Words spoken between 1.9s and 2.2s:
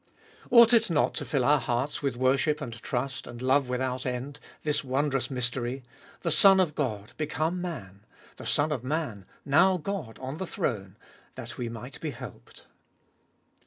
with